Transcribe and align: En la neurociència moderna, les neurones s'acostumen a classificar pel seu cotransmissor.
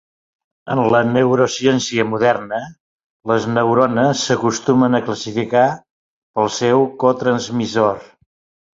En 0.75 0.79
la 0.95 1.01
neurociència 1.09 2.05
moderna, 2.13 2.63
les 3.33 3.47
neurones 3.59 4.25
s'acostumen 4.31 5.01
a 5.01 5.05
classificar 5.11 5.69
pel 5.81 6.53
seu 6.61 6.91
cotransmissor. 7.07 8.07